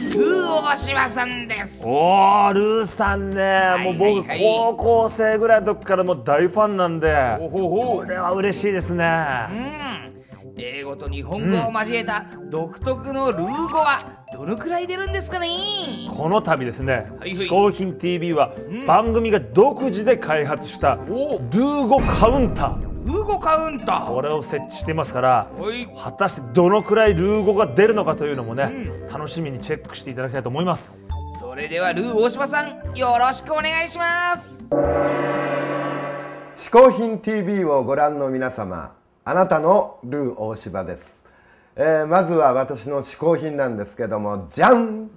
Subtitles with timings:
[0.00, 0.22] ルー
[0.72, 1.82] 大島さんです。
[1.84, 4.40] おールーさんね、いもう僕、はいはい。
[4.40, 7.36] 高校生ぐらいの時からもう大ファンなんで。
[7.38, 9.04] これは嬉しいですね、
[9.50, 10.62] うん。
[10.62, 15.48] 英語と日本語を交えた独特のルー語はどのくらい出るんですかね？
[16.10, 17.72] この度ですね「はいはい。
[17.72, 18.52] 品 TV」は
[18.86, 24.14] 番組が独自で開発したルおー語カウンタールー語カウンター。
[24.14, 25.84] これを設置していますからはい。
[26.00, 28.70] 果たしてどのくらいルー語が出るのかというのもね、
[29.12, 31.00] 楽しみにチェックしていただきたいと思います。
[31.40, 34.04] それではルー大島さんよろしくお願いしま
[34.36, 34.64] す。
[36.54, 38.94] 嗜好品 TV をご覧の皆様
[39.24, 41.24] あなたのルー大柴です、
[41.74, 45.08] えーまずは私の嗜好品なんですけどもじゃん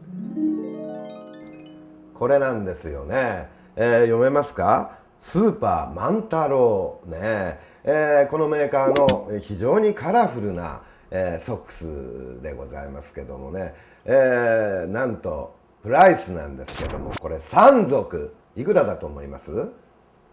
[2.13, 4.99] これなんですよね、えー読めますか？
[5.19, 10.81] スーパー万太郎ね、えーこのメーカーの非常にカラフルな、
[11.11, 13.73] えーソックスでございますけどもね、
[14.05, 19.71] えーなんとプライスなんですけどもこれ3足いくらだと思います？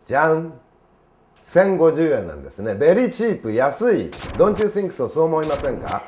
[0.06, 0.54] じゃん。
[1.42, 2.74] 1050円なんですね。
[2.74, 4.10] very cheap 安い。
[4.36, 6.04] Don't you think so そう思いませんか？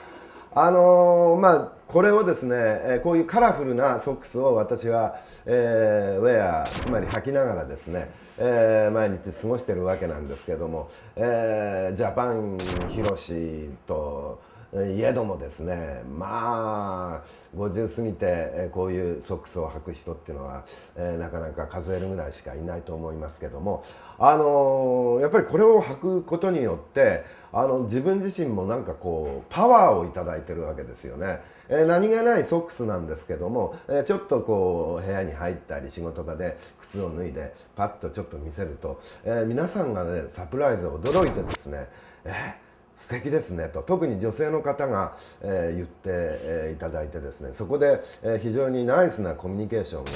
[0.54, 12.58] あのーまあこれをですね、こういうカラフルなソックスを私は、えーウェアつまり履きながらですね、えー毎日過ごしてるわけなんですけども、えージャパン
[12.88, 14.40] ヒロシと
[14.74, 17.22] いえどもですねまあ
[17.54, 20.64] 50過ぎてこういうソックスを履く人っていうのは、
[20.96, 23.84] えーなかなか数えるぐらいしかいないと思いますけども
[24.18, 27.22] あのやっぱりこれを履くことによって
[27.52, 41.88] あの自分自身もなんかこうパワーをいいてるわけですよね、えー何気ないソックスなんですけども、えーちょっとこう部屋に入ったり仕事場で靴を脱いでパッとちょっと見せると、えー皆さんがねサプライズを驚いてですね
[42.24, 43.82] えー素敵ですねと。
[43.82, 47.52] 特に女性の方が、えー言って、えーいただいてですね。
[47.52, 50.10] そこで、えー非常にナイスなコミュニケーションが、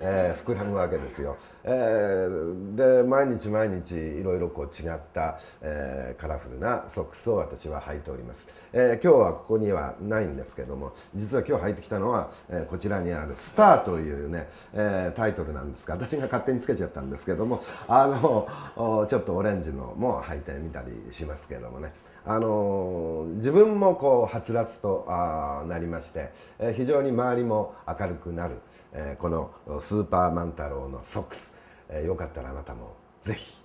[0.00, 1.36] えー膨らむわけですよ。
[1.64, 21.92] えーで毎日毎日いろいろこう違った、えーカラフルなソックスを私は履いております、えー今日はここにはないんですけども実は今日履いてきたのは、えーこちらにある「スター」というね、えータイトルなんですが私が勝手につけちゃったんですけどもあのちょっとオレンジのも履いてみたりしますけどもね。
[22.26, 28.60] あの自分もこうはつらつとあーなりまして、えー非常に周りも明るくなる、
[28.92, 29.50] えーこの
[29.80, 31.58] スーパーマン太郎のソックス、
[31.88, 33.62] えーよかったらあなたもぜひ。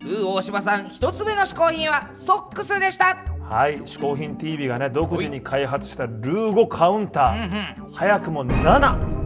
[0.00, 3.16] ルー大島さん一つ目の嗜好品はソックスでした。
[3.42, 9.19] はい嗜好品 TV がね独自に開発したルー語カウンター、早くも7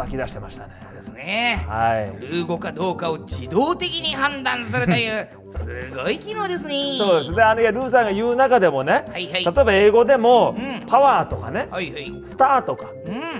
[0.00, 0.90] 叩き出してましたね。
[1.00, 1.64] ですね。
[1.66, 2.20] はい。
[2.20, 6.74] ルー語かどうかを自動的に判断するという すごい機能ですね。
[6.96, 7.42] そうですね。
[7.42, 9.44] あのいやルーさんが言う中でもね、はいはい。
[9.44, 10.54] 例えば英語でも、
[10.86, 12.12] パワーとかね、はいはい。
[12.22, 12.86] スターとか、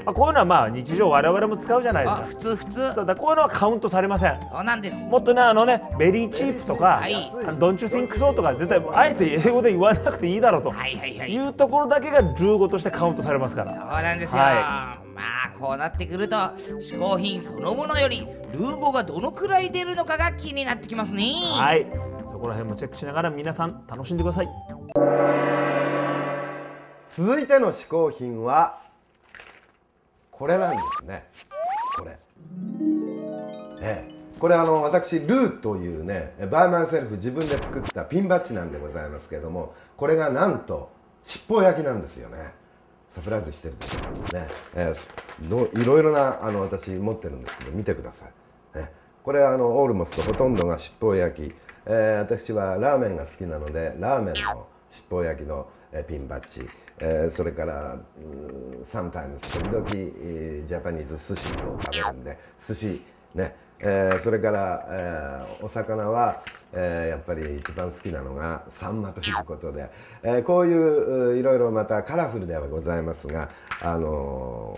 [0.04, 2.22] まあ、こういうのはまあ日常我々も使うじゃないですか。
[2.22, 2.94] あ普通普通。
[2.94, 4.40] そうだこういうのはカウントされません。
[4.46, 5.08] そうなんです。
[5.08, 7.14] もっとねあのね very cheap とか、はい。
[7.58, 11.32] don't you think so とか絶対あえて英語で言わなくていいだろうと、はいはいはい。
[11.32, 13.72] いうところだけがルー語としてカウントされますから。
[13.72, 14.99] そうなんですよ、はまあ
[15.60, 21.34] こうなってくると嗜好品そのものよりルー語がどのくらい出るのかが気になってきますね。
[21.34, 21.86] はい。
[22.24, 24.48] そこら辺もチェックしながら皆さん楽しんでください。
[27.08, 28.80] 続いての嗜好品は
[30.30, 31.28] これなんですね。
[31.98, 32.18] これ。
[33.82, 34.20] ええ。
[34.38, 40.90] これあの私ルーというねバイマイセルフ自分で作ったピンバッジなんでございますけれどもこれがなんと
[41.22, 42.54] 七宝焼きなんですよね。
[43.10, 43.98] サプライズしてるでしょ。
[44.32, 44.46] ね、
[44.76, 45.10] えーす
[45.42, 48.26] どいろいろなあの私持ってるんですけど見てくださ
[48.74, 48.90] い、ね、
[49.22, 51.54] これはあの almost ほとんどが七宝焼き、
[51.86, 55.68] えー私はラーメンが好きなのでラーメンの七宝焼きの、
[56.08, 57.96] ピンバッジ、えーそれから
[58.82, 63.02] sometimes 時々、 Japanese 寿司を食べるんで寿司。
[63.34, 63.54] ね。
[63.82, 66.42] えーそれから、えーお魚は、
[66.72, 69.90] えーやっぱり一番好きなのがサンマということで、
[70.22, 73.48] えーこういういろいろまたカラフルではございますが、
[73.82, 74.76] あの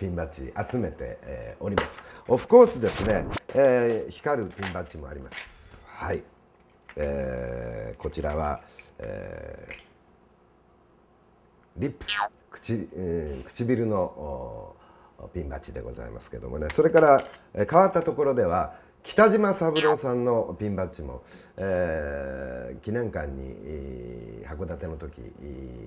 [0.00, 2.02] ピンバッジ集めて、えーおります。
[2.26, 5.86] オフコースですね、えー光るピンバッジもあります。
[5.90, 6.24] はい、
[6.96, 8.62] えーこちらは、
[8.98, 9.80] えー
[11.76, 14.74] リップス口、えー唇の
[15.18, 17.20] おピンバッジでございますけどもねそれから、
[17.52, 21.22] えー変わったところでは北島三郎さんのピンバッジも、
[21.56, 25.18] えー記念館に、えー函館の時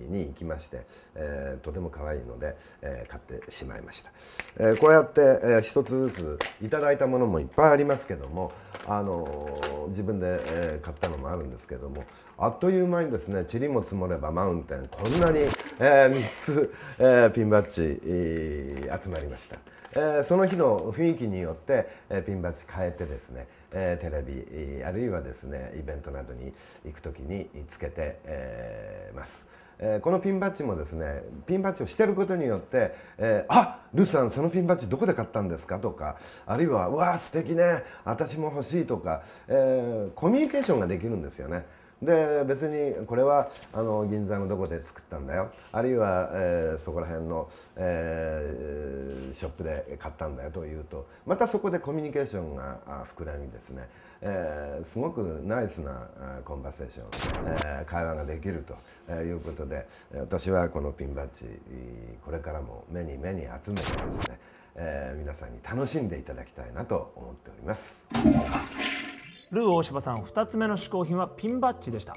[0.09, 0.81] に行きまして、
[1.15, 4.11] えーとても可愛いので、えー買ってしまいました、
[4.59, 8.51] えーこうやって、えー一つずついただいたものもいっぱいありますけども、
[8.87, 12.03] あの自分で、え買ったのもあるんですけども
[12.37, 15.39] あっという間にですね塵も積もればマウンテンこんなに、
[15.79, 19.57] え3つ、えピンバッジ、え集まりました。
[19.95, 26.51] えその日の雰囲気によって、えピンバッジ変えてですね、えテレビあるいはですねイベントなどに
[26.83, 29.62] 行く時につけて、えます。
[29.85, 36.15] えーこのピンバッジもですねピンバッジをしてることによって「えーあルさんそのピンバッジどこで買ったんですか?」とか
[36.45, 41.65] あるいは「うわー素敵ね私も欲しい」とか、えーコミュニケーションができるんですよね。
[42.01, 47.47] で別にこれはあの銀座のどこで作ったんだよあるいは、えーそこら辺の、
[47.77, 48.82] えー
[49.33, 53.89] ショップで買ったんだよというとまたそこでコミュニケーションが膨らみですね、
[54.21, 56.07] えーすごくナイスな
[56.45, 57.05] コンバセーション、
[57.45, 58.75] えー会話ができると
[59.09, 61.45] えいうことでえ私はこのピンバッジ
[62.25, 64.39] これからも目に目に集めてですね、
[64.75, 68.07] えー皆さんに楽しんでいただきたいなと思っております。
[69.51, 72.15] ルー大柴さん2つ目の嗜好品はピンバッジでした。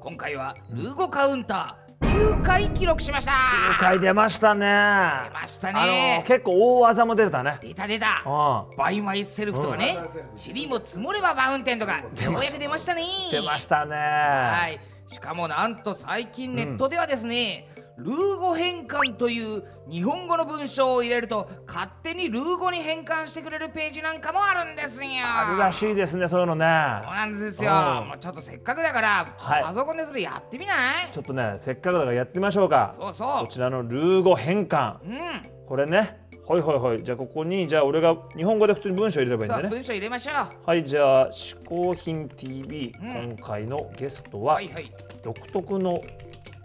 [0.00, 1.83] 今回はルー語カウンター。
[2.04, 3.32] 9回記録しました。
[3.32, 4.60] 9回出ましたね。
[4.60, 6.16] 出ましたね。
[6.16, 7.58] あの結構大技も出てたね。
[7.60, 8.22] 出た出た。
[8.24, 9.96] あ by myself とかね
[10.36, 13.02] 塵も積もれば mountain とかようやく出ましたね。
[13.32, 13.96] 出ましたね。
[13.96, 14.80] はい。
[15.08, 25.10] しかもなんと最近ネットではですね、ルー語変換という日本語の文章を入れると勝手にルー語に変換してくれるページなんかもあるんですよ。
[25.22, 26.64] あるらしいですねそういうのね。
[27.04, 27.70] そうなんですよ。
[27.70, 28.08] うん。
[28.08, 29.62] もうちょっとせっかくだから、はい。
[29.62, 30.76] パソコンでそれやってみない？
[31.10, 32.94] ちょっとねせっかくだからやってみましょうか。
[32.96, 33.28] そうそう。
[33.42, 34.96] こちらのルー語変換。
[35.04, 35.18] うん。
[35.66, 36.18] これね。
[36.46, 37.02] はいはいはい。
[37.02, 39.68] じゃあここにじゃあ俺が日本語で普通に文章入れればいいんだね。
[39.68, 40.34] 文章入れましょう。
[40.66, 44.90] はいじゃあ「嗜好品 TV」今回のゲストははいはい。
[45.22, 46.02] 独特の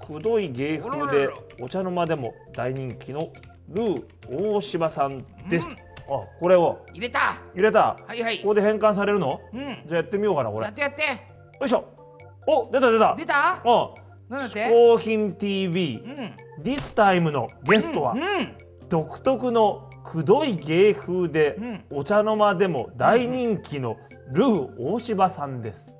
[0.09, 1.29] くどい芸風で
[1.61, 3.31] お茶の間でも大人気の
[3.69, 4.03] ルー
[4.55, 6.83] 大柴さんです、あこれを。
[6.93, 7.35] 入れた。
[7.53, 8.39] 入れた、はいはい。
[8.39, 9.61] ここで変換されるの、うん。
[9.85, 10.65] じゃあやってみようかなこれ。
[10.65, 11.03] よやってやって。
[11.63, 11.85] いしょ。
[12.47, 13.15] お出た出た。
[13.15, 13.61] 出た？
[13.63, 14.65] うんなんだって？
[14.65, 16.63] 嗜好品 TV、うん。
[16.63, 18.19] This time のゲストは、うん
[18.89, 21.55] 独特のくどい芸風で、
[21.91, 23.97] お茶の間でも大人気の
[24.31, 25.93] ルー大柴さんです、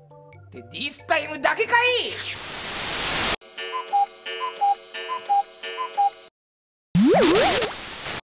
[0.50, 2.10] で this time だけかい